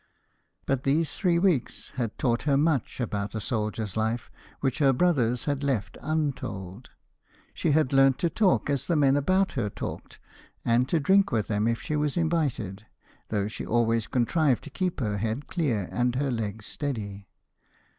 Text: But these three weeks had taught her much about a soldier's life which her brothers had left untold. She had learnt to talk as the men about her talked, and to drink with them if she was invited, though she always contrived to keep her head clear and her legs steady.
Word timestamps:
But 0.65 0.81
these 0.81 1.13
three 1.13 1.37
weeks 1.37 1.91
had 1.91 2.17
taught 2.17 2.41
her 2.49 2.57
much 2.57 2.99
about 2.99 3.35
a 3.35 3.39
soldier's 3.39 3.95
life 3.95 4.31
which 4.59 4.79
her 4.79 4.91
brothers 4.91 5.45
had 5.45 5.61
left 5.63 5.95
untold. 6.01 6.89
She 7.53 7.69
had 7.73 7.93
learnt 7.93 8.17
to 8.17 8.29
talk 8.31 8.67
as 8.67 8.87
the 8.87 8.95
men 8.95 9.15
about 9.15 9.51
her 9.51 9.69
talked, 9.69 10.17
and 10.65 10.89
to 10.89 10.99
drink 10.99 11.31
with 11.31 11.45
them 11.49 11.67
if 11.67 11.83
she 11.83 11.95
was 11.95 12.17
invited, 12.17 12.87
though 13.29 13.47
she 13.47 13.63
always 13.63 14.07
contrived 14.07 14.63
to 14.63 14.71
keep 14.71 14.99
her 15.01 15.19
head 15.19 15.45
clear 15.45 15.87
and 15.91 16.15
her 16.15 16.31
legs 16.31 16.65
steady. 16.65 17.27